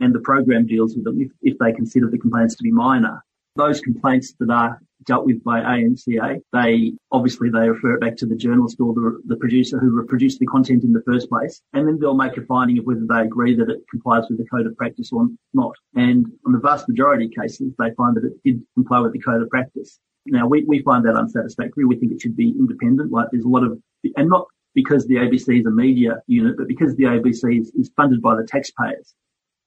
and 0.00 0.14
the 0.14 0.20
program 0.20 0.66
deals 0.66 0.94
with 0.94 1.04
them 1.04 1.20
if, 1.20 1.30
if 1.42 1.58
they 1.58 1.72
consider 1.72 2.08
the 2.08 2.18
complaints 2.18 2.56
to 2.56 2.62
be 2.62 2.70
minor. 2.70 3.22
Those 3.56 3.80
complaints 3.80 4.34
that 4.38 4.50
are 4.50 4.80
dealt 5.04 5.24
with 5.24 5.42
by 5.44 5.60
ANCA, 5.60 6.40
they 6.52 6.92
obviously 7.12 7.48
they 7.50 7.68
refer 7.68 7.94
it 7.94 8.00
back 8.00 8.16
to 8.16 8.26
the 8.26 8.36
journalist 8.36 8.78
or 8.80 8.92
the, 8.92 9.20
the 9.26 9.36
producer 9.36 9.78
who 9.78 10.04
produced 10.06 10.38
the 10.40 10.46
content 10.46 10.84
in 10.84 10.92
the 10.92 11.02
first 11.06 11.28
place, 11.28 11.62
and 11.72 11.86
then 11.86 11.98
they'll 11.98 12.14
make 12.14 12.36
a 12.36 12.42
finding 12.42 12.78
of 12.78 12.84
whether 12.84 13.06
they 13.08 13.20
agree 13.20 13.54
that 13.54 13.70
it 13.70 13.84
complies 13.90 14.24
with 14.28 14.38
the 14.38 14.46
code 14.46 14.66
of 14.66 14.76
practice 14.76 15.10
or 15.12 15.28
not. 15.54 15.72
And 15.94 16.26
on 16.46 16.52
the 16.52 16.58
vast 16.58 16.88
majority 16.88 17.26
of 17.26 17.32
cases, 17.32 17.72
they 17.78 17.92
find 17.96 18.16
that 18.16 18.24
it 18.24 18.32
did 18.44 18.62
comply 18.74 19.00
with 19.00 19.12
the 19.12 19.20
code 19.20 19.42
of 19.42 19.48
practice. 19.48 19.98
Now 20.26 20.46
we, 20.46 20.64
we 20.64 20.82
find 20.82 21.04
that 21.06 21.14
unsatisfactory. 21.14 21.84
We 21.84 21.96
think 21.96 22.12
it 22.12 22.20
should 22.20 22.36
be 22.36 22.50
independent. 22.50 23.12
Like 23.12 23.28
there's 23.30 23.44
a 23.44 23.48
lot 23.48 23.62
of, 23.62 23.78
and 24.16 24.28
not 24.28 24.46
because 24.74 25.06
the 25.06 25.14
ABC 25.14 25.60
is 25.60 25.66
a 25.66 25.70
media 25.70 26.20
unit, 26.26 26.56
but 26.56 26.68
because 26.68 26.96
the 26.96 27.04
ABC 27.04 27.60
is, 27.60 27.70
is 27.74 27.90
funded 27.96 28.20
by 28.20 28.34
the 28.36 28.44
taxpayers. 28.44 29.14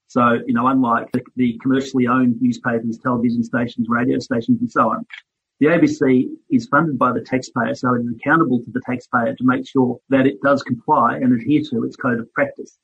So, 0.09 0.39
you 0.47 0.55
know, 0.55 0.65
unlike 0.65 1.11
the, 1.11 1.21
the 1.35 1.57
commercially 1.61 2.07
owned 2.07 2.41
newspapers, 2.41 2.97
television 2.97 3.43
stations, 3.43 3.85
radio 3.89 4.17
stations, 4.17 4.59
and 4.59 4.71
so 4.71 4.89
on, 4.89 5.05
the 5.59 5.67
ABC 5.67 6.25
is 6.49 6.65
funded 6.65 6.97
by 6.97 7.11
the 7.11 7.21
taxpayer, 7.21 7.75
so 7.75 7.93
it 7.93 7.99
is 7.99 8.15
accountable 8.15 8.57
to 8.57 8.71
the 8.71 8.81
taxpayer 8.89 9.35
to 9.35 9.43
make 9.43 9.67
sure 9.67 9.99
that 10.09 10.25
it 10.25 10.41
does 10.41 10.63
comply 10.63 11.17
and 11.17 11.31
adhere 11.31 11.61
to 11.69 11.83
its 11.83 11.95
code 11.95 12.19
of 12.19 12.33
practice. 12.33 12.79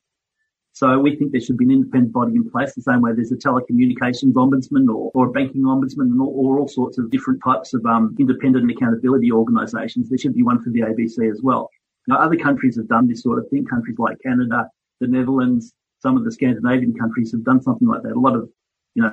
So 0.72 1.00
we 1.00 1.16
think 1.16 1.32
there 1.32 1.40
should 1.40 1.56
be 1.56 1.64
an 1.64 1.72
independent 1.72 2.12
body 2.12 2.36
in 2.36 2.48
place, 2.48 2.74
the 2.74 2.82
same 2.82 3.00
way 3.00 3.10
there's 3.12 3.32
a 3.32 3.36
telecommunications 3.36 4.34
ombudsman 4.34 4.88
or, 4.88 5.10
or 5.14 5.26
a 5.26 5.32
banking 5.32 5.62
ombudsman 5.62 6.16
or, 6.20 6.28
or, 6.28 6.60
all 6.60 6.68
sorts 6.68 6.96
of 6.98 7.10
different 7.10 7.40
types 7.42 7.74
of 7.74 7.84
um, 7.86 8.14
independent 8.20 8.70
accountability 8.70 9.32
organisations. 9.32 10.08
There 10.08 10.18
should 10.18 10.34
be 10.34 10.44
one 10.44 10.62
for 10.62 10.70
the 10.70 10.80
ABC 10.80 11.28
as 11.28 11.40
well. 11.42 11.70
Now, 12.06 12.18
other 12.18 12.36
countries 12.36 12.76
have 12.76 12.86
done 12.86 13.08
this 13.08 13.22
sort 13.22 13.40
of 13.40 13.48
thing. 13.48 13.64
Countries 13.64 13.98
like 13.98 14.18
Canada, 14.22 14.68
the 15.00 15.08
Netherlands, 15.08 15.72
some 16.06 16.16
of 16.16 16.24
the 16.24 16.30
Scandinavian 16.30 16.94
countries 16.94 17.32
have 17.32 17.42
done 17.42 17.60
something 17.60 17.88
like 17.88 18.02
that. 18.02 18.12
A 18.12 18.20
lot 18.20 18.36
of, 18.36 18.48
you 18.94 19.02
know, 19.02 19.10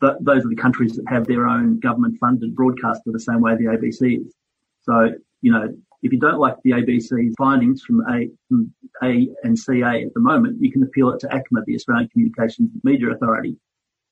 th- 0.00 0.18
those 0.20 0.46
are 0.46 0.48
the 0.48 0.56
countries 0.56 0.96
that 0.96 1.06
have 1.06 1.26
their 1.26 1.46
own 1.46 1.78
government 1.78 2.16
funded 2.18 2.56
broadcaster 2.56 3.12
the 3.12 3.20
same 3.20 3.42
way 3.42 3.54
the 3.54 3.66
ABC 3.66 4.26
is. 4.26 4.34
So, 4.80 5.10
you 5.42 5.52
know, 5.52 5.68
if 6.02 6.10
you 6.10 6.18
don't 6.18 6.38
like 6.38 6.56
the 6.64 6.70
ABC 6.70 7.34
findings 7.36 7.82
from 7.82 8.00
A, 8.08 8.30
from 8.48 8.72
A 9.02 9.28
and 9.42 9.58
CA 9.58 10.04
at 10.06 10.14
the 10.14 10.20
moment, 10.20 10.56
you 10.58 10.72
can 10.72 10.82
appeal 10.82 11.10
it 11.10 11.20
to 11.20 11.26
ACMA, 11.26 11.66
the 11.66 11.74
Australian 11.74 12.08
Communications 12.08 12.70
Media 12.82 13.10
Authority, 13.10 13.58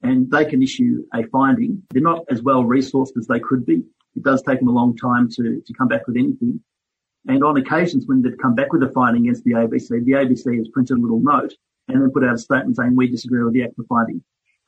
and 0.03 0.31
they 0.31 0.45
can 0.45 0.63
issue 0.63 1.03
a 1.15 1.23
finding. 1.29 1.83
They're 1.91 2.03
not 2.03 2.27
as 2.31 2.43
well 2.43 2.65
resourced 2.65 3.17
as 3.17 3.27
they 3.29 3.41
could 3.41 3.65
be. 3.65 3.83
It 4.15 4.25
does 4.25 4.43
take 4.43 4.59
them 4.59 4.69
a 4.69 4.73
long 4.73 4.95
time 4.95 5.31
to, 5.37 5.63
to 5.67 5.73
come 5.73 5.89
back 5.89 6.07
with 6.07 6.19
anything. 6.19 6.61
And 7.29 7.43
on 7.43 7.57
occasions 7.57 8.05
when 8.07 8.21
they've 8.21 8.37
come 8.37 8.55
back 8.55 8.75
with 8.75 8.83
a 8.83 8.91
finding 8.91 9.23
against 9.23 9.45
the 9.45 9.53
ABC, 9.53 10.05
the 10.05 10.13
ABC 10.13 10.59
has 10.59 10.69
printed 10.69 10.99
a 10.99 11.01
little 11.01 11.21
note 11.21 11.55
and 11.93 12.03
then 12.03 12.11
put 12.11 12.25
out 12.25 12.35
a 12.35 12.39
statement 12.39 12.77
saying 12.77 12.97
we 12.97 13.11
disagree 13.11 13.43
with 13.43 13.55
the 13.55 13.61
ACMA 13.61 13.87
finding. 13.89 14.23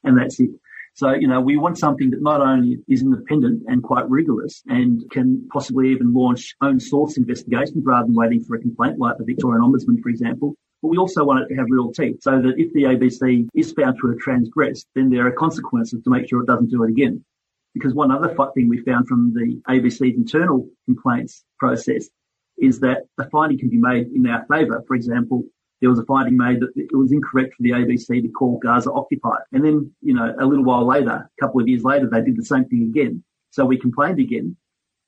And 0.05 0.19
that's 0.19 0.41
it. 0.41 0.51
So, 0.95 1.13
you 1.13 1.27
know, 1.27 1.41
we 1.41 1.57
want 1.57 1.79
something 1.79 2.11
that 2.11 2.23
not 2.23 2.43
only 2.43 2.79
is 2.87 3.03
independent 3.03 3.63
and 3.67 3.83
quite 3.83 4.09
rigorous 4.11 4.63
and 4.67 5.03
can 5.11 5.49
possibly 5.51 5.91
even 5.91 6.13
launch 6.13 6.55
own 6.61 6.79
source 6.79 7.17
investigations 7.17 7.83
rather 7.85 8.07
than 8.07 8.15
waiting 8.15 8.45
for 8.45 8.57
a 8.57 8.61
complaint 8.61 8.99
like 8.99 9.17
the 9.17 9.25
Victorian 9.25 9.63
Ombudsman, 9.63 10.03
for 10.03 10.11
example. 10.11 10.55
But 10.83 10.89
we 10.89 10.99
also 10.99 11.25
want 11.25 11.41
it 11.41 11.49
to 11.49 11.55
have 11.55 11.67
real 11.71 11.93
teeth 11.93 12.19
so 12.21 12.43
that 12.43 12.59
if 12.59 12.73
the 12.75 12.83
ABC 12.83 13.49
is 13.55 13.73
found 13.73 13.97
to 14.01 14.09
have 14.09 14.19
transgressed, 14.19 14.87
then 14.95 15.09
there 15.09 15.27
are 15.27 15.33
consequences 15.33 16.03
to 16.03 16.11
make 16.11 16.29
sure 16.29 16.43
it 16.43 16.47
doesn't 16.47 16.71
do 16.71 16.83
it 16.83 16.91
again. 16.91 17.25
Because 17.73 17.95
one 17.95 18.11
other 18.11 18.35
thing 18.55 18.69
we 18.69 18.83
found 18.83 19.09
from 19.09 19.33
the 19.33 19.63
ABC's 19.71 20.17
internal 20.17 20.69
complaints 20.85 21.43
process 21.59 22.11
is 22.59 22.81
that 22.81 23.05
a 23.19 23.31
finding 23.31 23.59
can 23.59 23.71
be 23.71 23.79
made 23.79 24.09
in 24.09 24.27
our 24.27 24.45
favour. 24.45 24.85
For 24.87 24.95
example, 24.95 25.45
there 25.83 25.91
was 25.91 25.99
a 25.99 26.05
finding 26.05 26.37
made 26.37 26.61
that 26.61 26.71
it 26.77 26.97
was 26.97 27.11
incorrect 27.11 27.55
for 27.55 27.63
the 27.65 27.71
ABC 27.71 28.23
to 28.23 28.29
call 28.29 28.61
Gaza 28.63 28.91
occupied. 28.93 29.43
And 29.51 29.65
then, 29.65 29.93
you 30.01 30.15
know, 30.15 30.33
a 30.39 30.47
little 30.47 30.65
while 30.65 30.87
later, 30.87 31.29
a 31.29 31.41
couple 31.41 31.61
of 31.61 31.67
years 31.67 31.83
later, 31.83 32.09
they 32.09 32.23
did 32.23 32.37
the 32.37 32.45
same 32.45 32.65
thing 32.67 32.85
again. 32.85 33.25
So 33.51 33.65
we 33.65 33.77
complained 33.77 34.21
again. 34.21 34.57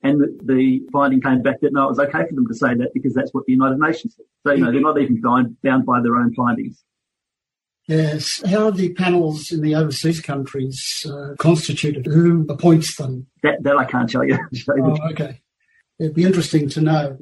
And 0.02 0.20
the, 0.20 0.36
the 0.42 0.82
finding 0.92 1.20
came 1.20 1.42
back 1.42 1.60
that 1.60 1.72
no, 1.72 1.84
it 1.84 1.90
was 1.90 2.00
okay 2.00 2.26
for 2.28 2.34
them 2.34 2.48
to 2.48 2.54
say 2.54 2.74
that 2.74 2.90
because 2.92 3.14
that's 3.14 3.32
what 3.32 3.46
the 3.46 3.52
United 3.52 3.78
Nations 3.78 4.16
said. 4.16 4.26
So, 4.44 4.52
you 4.52 4.64
know, 4.64 4.72
they're 4.72 4.80
not 4.80 5.00
even 5.00 5.20
bound, 5.20 5.56
bound 5.62 5.86
by 5.86 6.02
their 6.02 6.16
own 6.16 6.34
findings. 6.34 6.84
Yes. 7.86 8.42
How 8.44 8.66
are 8.66 8.72
the 8.72 8.92
panels 8.94 9.52
in 9.52 9.60
the 9.60 9.76
overseas 9.76 10.20
countries 10.20 11.06
uh, 11.08 11.36
constituted? 11.38 12.06
Who 12.06 12.46
appoints 12.48 12.96
them? 12.96 13.28
That, 13.44 13.62
that 13.62 13.76
I 13.76 13.84
can't 13.84 14.10
tell 14.10 14.24
you. 14.24 14.38
oh, 14.70 14.96
okay. 15.12 15.40
It'd 16.00 16.14
be 16.14 16.24
interesting 16.24 16.68
to 16.70 16.80
know 16.80 17.18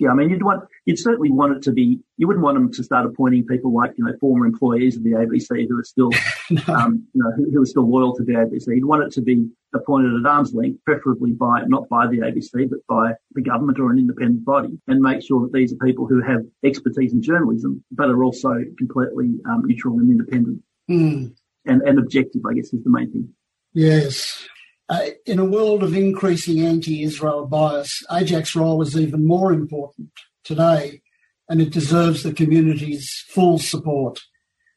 yeah, 0.00 0.10
I 0.10 0.14
mean, 0.14 0.30
you'd 0.30 0.42
want, 0.42 0.64
you'd 0.86 0.98
certainly 0.98 1.30
want 1.30 1.58
it 1.58 1.62
to 1.64 1.72
be, 1.72 2.00
you 2.16 2.26
wouldn't 2.26 2.42
want 2.42 2.56
them 2.56 2.72
to 2.72 2.82
start 2.82 3.04
appointing 3.04 3.46
people 3.46 3.72
like, 3.72 3.92
you 3.98 4.04
know, 4.04 4.14
former 4.18 4.46
employees 4.46 4.96
of 4.96 5.04
the 5.04 5.10
ABC 5.10 5.68
who 5.68 5.78
are 5.78 5.84
still, 5.84 6.10
no. 6.50 6.62
um, 6.74 7.06
you 7.12 7.22
know, 7.22 7.30
who, 7.36 7.50
who, 7.52 7.62
are 7.62 7.66
still 7.66 7.88
loyal 7.88 8.16
to 8.16 8.24
the 8.24 8.32
ABC. 8.32 8.66
You'd 8.68 8.86
want 8.86 9.02
it 9.02 9.12
to 9.12 9.20
be 9.20 9.46
appointed 9.74 10.18
at 10.18 10.26
arm's 10.26 10.54
length, 10.54 10.82
preferably 10.86 11.32
by, 11.32 11.64
not 11.66 11.86
by 11.90 12.06
the 12.06 12.20
ABC, 12.20 12.70
but 12.70 12.78
by 12.88 13.12
the 13.32 13.42
government 13.42 13.78
or 13.78 13.90
an 13.90 13.98
independent 13.98 14.42
body 14.42 14.80
and 14.88 15.00
make 15.00 15.22
sure 15.22 15.42
that 15.42 15.52
these 15.52 15.72
are 15.74 15.86
people 15.86 16.06
who 16.06 16.22
have 16.22 16.40
expertise 16.64 17.12
in 17.12 17.20
journalism, 17.20 17.84
but 17.92 18.08
are 18.08 18.24
also 18.24 18.54
completely 18.78 19.34
um, 19.50 19.62
neutral 19.66 19.98
and 19.98 20.10
independent 20.10 20.62
mm. 20.90 21.30
and, 21.66 21.82
and 21.82 21.98
objective, 21.98 22.40
I 22.48 22.54
guess 22.54 22.72
is 22.72 22.82
the 22.82 22.90
main 22.90 23.12
thing. 23.12 23.28
Yes. 23.74 24.48
Uh, 24.90 25.10
in 25.24 25.38
a 25.38 25.44
world 25.44 25.84
of 25.84 25.94
increasing 25.94 26.66
anti-Israel 26.66 27.46
bias, 27.46 28.02
AIJAC's 28.10 28.56
role 28.56 28.82
is 28.82 28.96
even 28.96 29.24
more 29.24 29.52
important 29.52 30.10
today, 30.42 31.00
and 31.48 31.62
it 31.62 31.70
deserves 31.70 32.24
the 32.24 32.32
community's 32.32 33.24
full 33.28 33.56
support. 33.60 34.18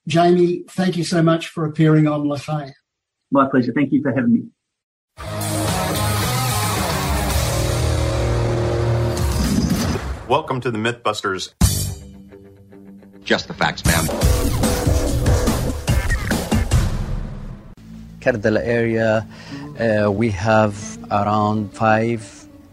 Jamie, 0.08 0.66
thank 0.70 0.98
you 0.98 1.04
so 1.04 1.24
much 1.24 1.48
for 1.48 1.66
appearing 1.66 2.06
on 2.06 2.30
L'chaim. 2.30 2.72
My 3.32 3.50
pleasure. 3.50 3.74
Thank 3.74 3.92
you 3.92 4.04
for 4.04 4.12
having 4.14 4.34
me. 4.34 4.44
Welcome 10.28 10.62
to 10.62 10.70
the 10.70 10.78
Mythbusters. 10.78 11.54
Just 13.24 13.48
the 13.48 13.56
facts, 13.56 13.84
ma'am. 13.84 14.53
Kardala 18.24 18.62
area, 18.82 19.28
uh, 19.80 20.12
we 20.12 20.30
have 20.30 20.76
around 21.12 21.74
five 21.74 22.22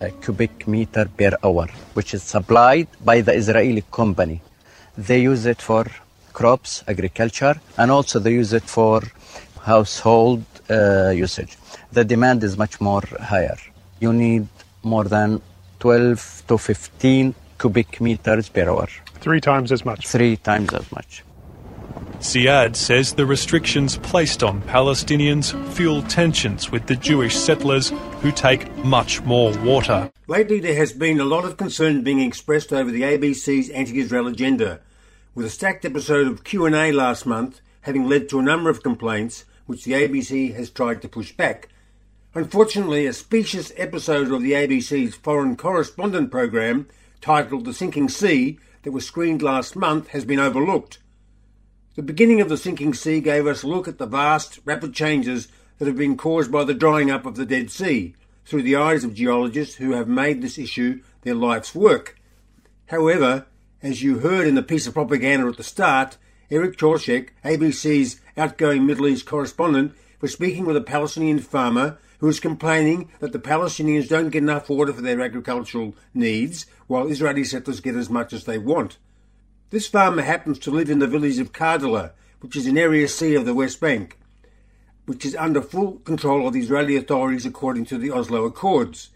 uh, 0.00 0.08
cubic 0.22 0.68
meter 0.68 1.06
per 1.18 1.32
hour, 1.44 1.66
which 1.94 2.14
is 2.14 2.22
supplied 2.22 2.88
by 3.04 3.20
the 3.20 3.34
Israeli 3.34 3.84
company. 3.90 4.40
They 4.96 5.22
use 5.22 5.46
it 5.46 5.60
for 5.60 5.86
crops, 6.32 6.84
agriculture, 6.86 7.60
and 7.76 7.90
also 7.90 8.18
they 8.18 8.32
use 8.32 8.52
it 8.52 8.62
for 8.62 9.02
household 9.62 10.44
uh, 10.70 11.10
usage. 11.10 11.56
The 11.92 12.04
demand 12.04 12.44
is 12.44 12.56
much 12.56 12.80
more 12.80 13.02
higher. 13.32 13.58
You 13.98 14.12
need 14.12 14.46
more 14.82 15.04
than 15.04 15.42
12 15.80 16.44
to 16.48 16.58
15 16.58 17.34
cubic 17.58 18.00
meters 18.00 18.48
per 18.48 18.68
hour. 18.70 18.88
Three 19.20 19.40
times 19.40 19.72
as 19.72 19.84
much. 19.84 20.06
Three 20.06 20.36
times 20.36 20.72
as 20.72 20.90
much. 20.92 21.24
Ziad 22.20 22.76
says 22.76 23.14
the 23.14 23.24
restrictions 23.24 23.96
placed 23.98 24.42
on 24.42 24.60
Palestinians 24.62 25.54
fuel 25.72 26.02
tensions 26.02 26.70
with 26.70 26.86
the 26.86 26.96
Jewish 26.96 27.34
settlers 27.34 27.90
who 28.20 28.30
take 28.30 28.74
much 28.84 29.22
more 29.22 29.56
water. 29.58 30.10
Lately, 30.26 30.60
there 30.60 30.76
has 30.76 30.92
been 30.92 31.18
a 31.18 31.24
lot 31.24 31.44
of 31.44 31.56
concern 31.56 32.02
being 32.02 32.20
expressed 32.20 32.72
over 32.72 32.90
the 32.90 33.02
ABC's 33.02 33.70
anti-Israel 33.70 34.26
agenda, 34.26 34.80
with 35.34 35.46
a 35.46 35.50
stacked 35.50 35.84
episode 35.84 36.26
of 36.26 36.44
Q&A 36.44 36.92
last 36.92 37.24
month 37.24 37.60
having 37.82 38.08
led 38.08 38.28
to 38.28 38.38
a 38.38 38.42
number 38.42 38.68
of 38.68 38.82
complaints 38.82 39.44
which 39.66 39.84
the 39.84 39.92
ABC 39.92 40.54
has 40.54 40.70
tried 40.70 41.00
to 41.02 41.08
push 41.08 41.32
back. 41.32 41.68
Unfortunately, 42.34 43.06
a 43.06 43.12
specious 43.12 43.72
episode 43.76 44.30
of 44.30 44.42
the 44.42 44.52
ABC's 44.52 45.14
foreign 45.14 45.56
correspondent 45.56 46.30
program 46.30 46.86
titled 47.20 47.64
The 47.64 47.72
Sinking 47.72 48.08
Sea 48.08 48.58
that 48.82 48.92
was 48.92 49.06
screened 49.06 49.42
last 49.42 49.74
month 49.74 50.08
has 50.08 50.24
been 50.24 50.38
overlooked. 50.38 50.98
The 51.96 52.02
beginning 52.02 52.40
of 52.40 52.48
the 52.48 52.56
sinking 52.56 52.94
sea 52.94 53.20
gave 53.20 53.48
us 53.48 53.64
a 53.64 53.66
look 53.66 53.88
at 53.88 53.98
the 53.98 54.06
vast, 54.06 54.60
rapid 54.64 54.94
changes 54.94 55.48
that 55.78 55.88
have 55.88 55.96
been 55.96 56.16
caused 56.16 56.52
by 56.52 56.62
the 56.62 56.72
drying 56.72 57.10
up 57.10 57.26
of 57.26 57.34
the 57.34 57.44
Dead 57.44 57.68
Sea 57.68 58.14
through 58.44 58.62
the 58.62 58.76
eyes 58.76 59.02
of 59.02 59.14
geologists 59.14 59.74
who 59.74 59.90
have 59.90 60.06
made 60.06 60.40
this 60.40 60.56
issue 60.56 61.00
their 61.22 61.34
life's 61.34 61.74
work. 61.74 62.16
However, 62.86 63.46
as 63.82 64.04
you 64.04 64.20
heard 64.20 64.46
in 64.46 64.54
the 64.54 64.62
piece 64.62 64.86
of 64.86 64.94
propaganda 64.94 65.48
at 65.48 65.56
the 65.56 65.64
start, 65.64 66.16
Eric 66.48 66.78
Tlozek, 66.78 67.30
ABC's 67.44 68.20
outgoing 68.36 68.86
Middle 68.86 69.08
East 69.08 69.26
correspondent, 69.26 69.92
was 70.20 70.32
speaking 70.32 70.66
with 70.66 70.76
a 70.76 70.80
Palestinian 70.80 71.40
farmer 71.40 71.98
who 72.18 72.28
is 72.28 72.38
complaining 72.38 73.10
that 73.18 73.32
the 73.32 73.40
Palestinians 73.40 74.08
don't 74.08 74.30
get 74.30 74.44
enough 74.44 74.68
water 74.68 74.92
for 74.92 75.02
their 75.02 75.20
agricultural 75.20 75.96
needs, 76.14 76.66
while 76.86 77.08
Israeli 77.08 77.42
settlers 77.42 77.80
get 77.80 77.96
as 77.96 78.08
much 78.08 78.32
as 78.32 78.44
they 78.44 78.58
want. 78.58 78.98
This 79.70 79.86
farmer 79.86 80.22
happens 80.22 80.58
to 80.60 80.72
live 80.72 80.90
in 80.90 80.98
the 80.98 81.06
village 81.06 81.38
of 81.38 81.52
Kardala, 81.52 82.10
which 82.40 82.56
is 82.56 82.66
in 82.66 82.76
Area 82.76 83.06
C 83.06 83.36
of 83.36 83.44
the 83.44 83.54
West 83.54 83.78
Bank, 83.78 84.18
which 85.06 85.24
is 85.24 85.36
under 85.36 85.62
full 85.62 86.00
control 86.00 86.48
of 86.48 86.54
the 86.54 86.58
Israeli 86.60 86.96
authorities 86.96 87.46
according 87.46 87.84
to 87.84 87.96
the 87.96 88.10
Oslo 88.10 88.44
Accords. 88.46 89.10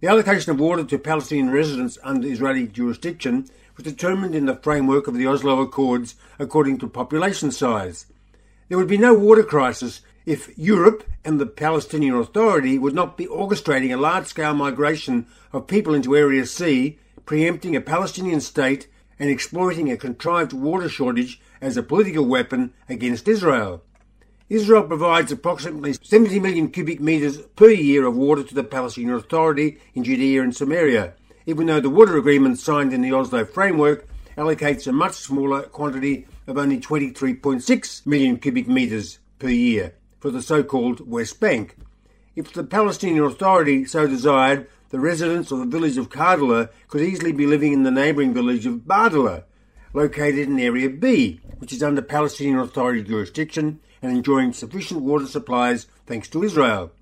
The 0.00 0.08
allocation 0.08 0.50
of 0.50 0.58
water 0.58 0.82
to 0.82 0.98
Palestinian 0.98 1.50
residents 1.50 1.98
under 2.02 2.26
Israeli 2.26 2.66
jurisdiction 2.66 3.48
was 3.76 3.84
determined 3.84 4.34
in 4.34 4.46
the 4.46 4.56
framework 4.56 5.06
of 5.06 5.14
the 5.14 5.28
Oslo 5.28 5.60
Accords 5.60 6.16
according 6.36 6.78
to 6.78 6.88
population 6.88 7.52
size. 7.52 8.06
There 8.68 8.78
would 8.78 8.88
be 8.88 8.98
no 8.98 9.14
water 9.14 9.44
crisis 9.44 10.00
if 10.26 10.50
Europe 10.58 11.04
and 11.24 11.40
the 11.40 11.46
Palestinian 11.46 12.16
Authority 12.16 12.76
would 12.76 12.94
not 12.94 13.16
be 13.16 13.26
orchestrating 13.26 13.94
a 13.94 14.00
large 14.00 14.26
scale 14.26 14.54
migration 14.54 15.28
of 15.52 15.68
people 15.68 15.94
into 15.94 16.16
Area 16.16 16.44
C, 16.44 16.98
preempting 17.24 17.76
a 17.76 17.80
Palestinian 17.80 18.40
state 18.40 18.88
and 19.22 19.30
exploiting 19.30 19.88
a 19.88 19.96
contrived 19.96 20.52
water 20.52 20.88
shortage 20.88 21.40
as 21.60 21.76
a 21.76 21.82
political 21.84 22.24
weapon 22.24 22.72
against 22.88 23.28
Israel. 23.28 23.80
Israel 24.48 24.82
provides 24.82 25.30
approximately 25.30 25.92
70 25.92 26.40
million 26.40 26.68
cubic 26.68 27.00
metres 27.00 27.38
per 27.54 27.70
year 27.70 28.04
of 28.04 28.16
water 28.16 28.42
to 28.42 28.52
the 28.52 28.64
Palestinian 28.64 29.14
Authority 29.14 29.78
in 29.94 30.02
Judea 30.02 30.42
and 30.42 30.56
Samaria, 30.56 31.14
even 31.46 31.68
though 31.68 31.78
the 31.78 31.88
water 31.88 32.16
agreement 32.16 32.58
signed 32.58 32.92
in 32.92 33.00
the 33.00 33.12
Oslo 33.12 33.44
framework 33.44 34.08
allocates 34.36 34.88
a 34.88 34.92
much 34.92 35.14
smaller 35.14 35.62
quantity 35.62 36.26
of 36.48 36.58
only 36.58 36.80
23.6 36.80 38.04
million 38.04 38.38
cubic 38.38 38.66
metres 38.66 39.20
per 39.38 39.50
year 39.50 39.94
for 40.18 40.32
the 40.32 40.42
so-called 40.42 41.08
West 41.08 41.38
Bank. 41.38 41.76
If 42.34 42.52
the 42.52 42.64
Palestinian 42.64 43.22
Authority 43.22 43.84
so 43.84 44.08
desired, 44.08 44.66
the 44.92 45.00
residents 45.00 45.50
of 45.50 45.58
the 45.58 45.64
village 45.64 45.96
of 45.96 46.10
Kardala 46.10 46.68
could 46.86 47.00
easily 47.00 47.32
be 47.32 47.46
living 47.46 47.72
in 47.72 47.82
the 47.82 47.90
neighbouring 47.90 48.34
village 48.34 48.66
of 48.66 48.86
Bardala, 48.86 49.44
located 49.94 50.48
in 50.48 50.60
Area 50.60 50.90
B, 50.90 51.40
which 51.58 51.72
is 51.72 51.82
under 51.82 52.02
Palestinian 52.02 52.58
Authority 52.58 53.02
jurisdiction 53.02 53.80
and 54.02 54.12
enjoying 54.12 54.52
sufficient 54.52 55.00
water 55.00 55.26
supplies 55.26 55.86
thanks 56.06 56.28
to 56.28 56.44
Israel. 56.44 56.92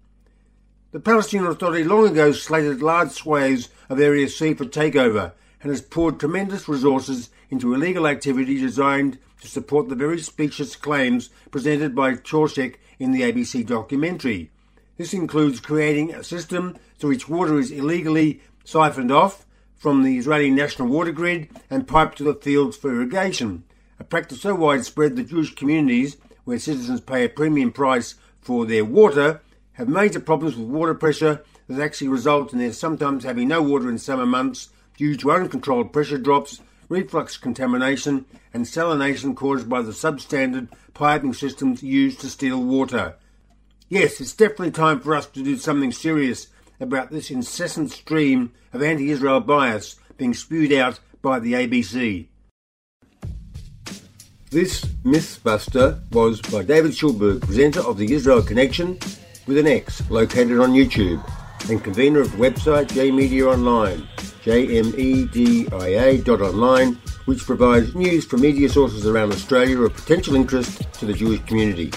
The 0.92 1.00
Palestinian 1.00 1.50
Authority 1.50 1.82
long 1.82 2.06
ago 2.06 2.30
slated 2.30 2.80
large 2.80 3.10
swathes 3.10 3.70
of 3.88 3.98
Area 3.98 4.28
C 4.28 4.54
for 4.54 4.66
takeover 4.66 5.32
and 5.60 5.70
has 5.70 5.82
poured 5.82 6.20
tremendous 6.20 6.68
resources 6.68 7.30
into 7.50 7.74
illegal 7.74 8.06
activity 8.06 8.60
designed 8.60 9.18
to 9.40 9.48
support 9.48 9.88
the 9.88 9.96
very 9.96 10.20
specious 10.20 10.76
claims 10.76 11.30
presented 11.50 11.96
by 11.96 12.14
Tlozek 12.14 12.76
in 13.00 13.10
the 13.10 13.22
ABC 13.22 13.66
documentary. 13.66 14.52
This 15.00 15.14
includes 15.14 15.60
creating 15.60 16.12
a 16.12 16.22
system 16.22 16.76
through 16.98 17.12
which 17.12 17.26
water 17.26 17.58
is 17.58 17.70
illegally 17.70 18.42
siphoned 18.64 19.10
off, 19.10 19.46
from 19.74 20.02
the 20.02 20.18
Israeli 20.18 20.50
national 20.50 20.88
water 20.88 21.10
grid 21.10 21.48
and 21.70 21.88
piped 21.88 22.18
to 22.18 22.24
the 22.24 22.34
fields 22.34 22.76
for 22.76 22.90
irrigation, 22.90 23.64
a 23.98 24.04
practice 24.04 24.42
so 24.42 24.54
widespread 24.54 25.16
that 25.16 25.30
Jewish 25.30 25.54
communities, 25.54 26.18
where 26.44 26.58
citizens 26.58 27.00
pay 27.00 27.24
a 27.24 27.30
premium 27.30 27.72
price 27.72 28.16
for 28.42 28.66
their 28.66 28.84
water, 28.84 29.40
have 29.72 29.88
major 29.88 30.20
problems 30.20 30.54
with 30.54 30.68
water 30.68 30.94
pressure 30.94 31.42
that 31.66 31.80
actually 31.80 32.08
result 32.08 32.52
in 32.52 32.58
their 32.58 32.74
sometimes 32.74 33.24
having 33.24 33.48
no 33.48 33.62
water 33.62 33.88
in 33.88 33.96
summer 33.96 34.26
months 34.26 34.68
due 34.98 35.16
to 35.16 35.32
uncontrolled 35.32 35.94
pressure 35.94 36.18
drops, 36.18 36.60
reflux 36.90 37.38
contamination, 37.38 38.26
and 38.52 38.66
salination 38.66 39.34
caused 39.34 39.66
by 39.66 39.80
the 39.80 39.92
substandard 39.92 40.68
piping 40.92 41.32
systems 41.32 41.82
used 41.82 42.20
to 42.20 42.28
steal 42.28 42.62
water. 42.62 43.16
Yes, 43.90 44.20
it's 44.20 44.34
definitely 44.34 44.70
time 44.70 45.00
for 45.00 45.16
us 45.16 45.26
to 45.26 45.42
do 45.42 45.56
something 45.56 45.90
serious 45.90 46.46
about 46.78 47.10
this 47.10 47.28
incessant 47.28 47.90
stream 47.90 48.52
of 48.72 48.84
anti 48.84 49.10
Israel 49.10 49.40
bias 49.40 49.96
being 50.16 50.32
spewed 50.32 50.72
out 50.72 51.00
by 51.20 51.40
the 51.40 51.54
ABC. 51.54 52.28
This 54.50 54.84
Mythbuster 55.04 56.08
was 56.12 56.40
by 56.40 56.62
David 56.62 56.92
Schulberg, 56.92 57.40
presenter 57.40 57.80
of 57.80 57.98
the 57.98 58.12
Israel 58.12 58.42
Connexion 58.42 58.96
with 59.48 59.58
an 59.58 59.66
X, 59.66 60.08
located 60.08 60.60
on 60.60 60.70
YouTube, 60.70 61.20
and 61.68 61.82
convener 61.82 62.20
of 62.20 62.30
the 62.30 62.38
website 62.38 62.86
JMedia 62.90 63.52
Online, 63.52 64.06
jmedia.online, 64.44 66.94
which 67.24 67.40
provides 67.40 67.92
news 67.96 68.24
from 68.24 68.42
media 68.42 68.68
sources 68.68 69.04
around 69.04 69.32
Australia 69.32 69.80
of 69.80 69.94
potential 69.94 70.36
interest 70.36 70.92
to 70.92 71.06
the 71.06 71.12
Jewish 71.12 71.44
community. 71.46 71.90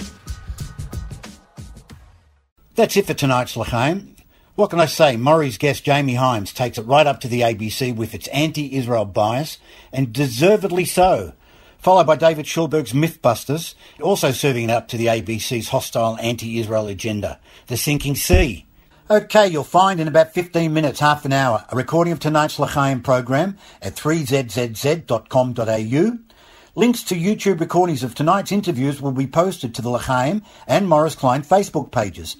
That's 2.76 2.96
it 2.96 3.06
for 3.06 3.14
tonight's 3.14 3.56
L'chaim. 3.56 4.16
What 4.56 4.70
can 4.70 4.80
I 4.80 4.86
say? 4.86 5.16
Morry's 5.16 5.58
guest 5.58 5.84
Jamie 5.84 6.14
Hyams 6.14 6.52
takes 6.52 6.76
it 6.76 6.86
right 6.86 7.06
up 7.06 7.20
to 7.20 7.28
the 7.28 7.42
ABC 7.42 7.94
with 7.94 8.14
its 8.14 8.26
anti-Israel 8.28 9.04
bias, 9.04 9.58
and 9.92 10.12
deservedly 10.12 10.84
so. 10.84 11.34
Followed 11.78 12.08
by 12.08 12.16
David 12.16 12.46
Schulberg's 12.46 12.92
Mythbusters, 12.92 13.76
also 14.00 14.32
serving 14.32 14.64
it 14.64 14.72
up 14.72 14.88
to 14.88 14.96
the 14.96 15.06
ABC's 15.06 15.68
hostile 15.68 16.18
anti-Israel 16.20 16.88
agenda, 16.88 17.38
The 17.68 17.76
Sinking 17.76 18.16
Sea. 18.16 18.66
Okay, 19.08 19.46
you'll 19.46 19.64
find 19.64 20.00
in 20.00 20.08
about 20.08 20.34
15 20.34 20.72
minutes, 20.72 20.98
half 20.98 21.24
an 21.24 21.32
hour, 21.32 21.64
a 21.68 21.76
recording 21.76 22.12
of 22.12 22.18
tonight's 22.18 22.58
L'chaim 22.58 23.02
program 23.02 23.56
at 23.82 23.94
3zzz.com.au. 23.94 26.18
Links 26.76 27.04
to 27.04 27.14
YouTube 27.14 27.60
recordings 27.60 28.02
of 28.02 28.16
tonight's 28.16 28.50
interviews 28.50 29.00
will 29.00 29.12
be 29.12 29.28
posted 29.28 29.76
to 29.76 29.82
the 29.82 29.90
L'chaim 29.90 30.42
and 30.66 30.88
Morris 30.88 31.14
Klein 31.14 31.42
Facebook 31.42 31.92
pages. 31.92 32.36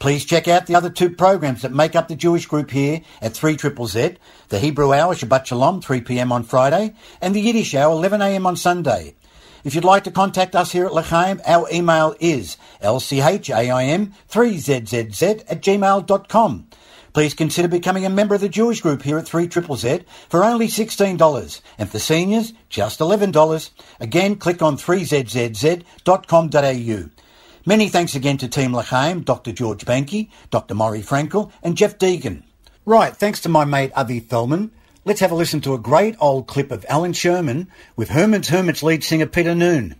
Please 0.00 0.24
check 0.24 0.48
out 0.48 0.66
the 0.66 0.74
other 0.74 0.88
two 0.88 1.10
programs 1.10 1.60
that 1.60 1.72
make 1.72 1.94
up 1.94 2.08
the 2.08 2.16
Jewish 2.16 2.46
group 2.46 2.70
here 2.70 3.02
at 3.20 3.34
3 3.34 3.56
Triple 3.56 3.86
Z, 3.86 4.16
the 4.48 4.58
Hebrew 4.58 4.94
Hour, 4.94 5.14
Shabbat 5.14 5.44
Shalom, 5.44 5.82
3pm 5.82 6.32
on 6.32 6.42
Friday, 6.42 6.94
and 7.20 7.34
the 7.34 7.42
Yiddish 7.42 7.74
Hour, 7.74 7.94
11am 7.94 8.46
on 8.46 8.56
Sunday. 8.56 9.14
If 9.62 9.74
you'd 9.74 9.84
like 9.84 10.04
to 10.04 10.10
contact 10.10 10.56
us 10.56 10.72
here 10.72 10.86
at 10.86 10.94
L'chaim, 10.94 11.42
our 11.46 11.68
email 11.70 12.16
is 12.18 12.56
lchaim3zzz 12.82 15.44
at 15.50 15.60
gmail.com. 15.60 16.66
Please 17.12 17.34
consider 17.34 17.68
becoming 17.68 18.06
a 18.06 18.10
member 18.10 18.34
of 18.34 18.40
the 18.40 18.48
Jewish 18.48 18.80
group 18.80 19.02
here 19.02 19.18
at 19.18 19.26
3 19.26 19.48
Triple 19.48 19.76
Z 19.76 20.00
for 20.30 20.42
only 20.42 20.68
$16, 20.68 21.60
and 21.76 21.90
for 21.90 21.98
seniors, 21.98 22.54
just 22.70 23.00
$11. 23.00 23.70
Again, 24.00 24.36
click 24.36 24.62
on 24.62 24.78
3zzz.com.au. 24.78 27.19
Many 27.66 27.90
thanks 27.90 28.14
again 28.14 28.38
to 28.38 28.48
Team 28.48 28.74
L'chaim, 28.74 29.20
Dr. 29.20 29.52
George 29.52 29.84
Banky, 29.84 30.30
Dr. 30.48 30.74
Morry 30.74 31.02
Frenkel, 31.02 31.52
and 31.62 31.76
Jeff 31.76 31.98
Deegan. 31.98 32.42
Right, 32.86 33.14
thanks 33.14 33.38
to 33.42 33.50
my 33.50 33.66
mate 33.66 33.92
Avi 33.94 34.22
Thelman. 34.22 34.70
Let's 35.04 35.20
have 35.20 35.30
a 35.30 35.34
listen 35.34 35.60
to 35.62 35.74
a 35.74 35.78
great 35.78 36.16
old 36.20 36.46
clip 36.46 36.70
of 36.70 36.86
Allan 36.88 37.12
Sherman 37.12 37.68
with 37.96 38.08
Herman's 38.08 38.48
Hermits 38.48 38.82
lead 38.82 39.04
singer 39.04 39.26
Peter 39.26 39.54
Noone. 39.54 39.96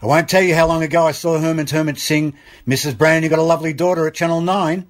I 0.00 0.06
won't 0.06 0.30
tell 0.30 0.42
you 0.42 0.54
how 0.54 0.66
long 0.66 0.82
ago 0.82 1.06
I 1.06 1.12
saw 1.12 1.38
Herman's 1.38 1.72
Hermits 1.72 2.02
sing 2.02 2.34
Mrs. 2.66 2.96
Brown, 2.96 3.22
you 3.22 3.28
got 3.28 3.38
a 3.38 3.42
lovely 3.42 3.74
daughter 3.74 4.06
at 4.06 4.14
Channel 4.14 4.40
9. 4.40 4.86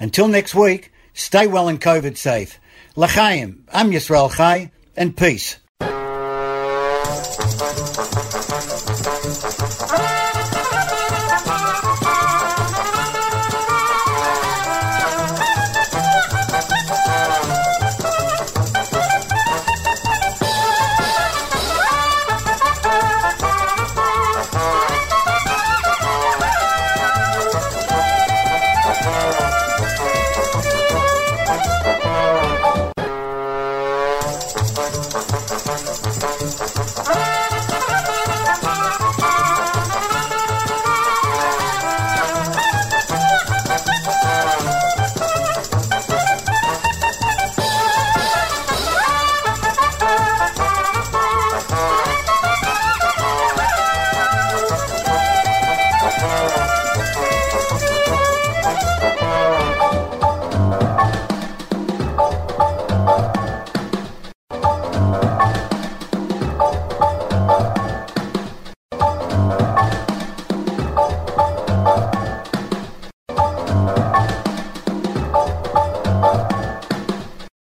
Until 0.00 0.28
next 0.28 0.54
week, 0.54 0.90
stay 1.12 1.46
well 1.46 1.68
and 1.68 1.80
COVID 1.80 2.16
safe. 2.16 2.58
L'chaim, 2.96 3.64
Am 3.72 3.90
Yisrael 3.90 4.34
Chai, 4.34 4.72
and 4.96 5.14
peace. 5.14 5.58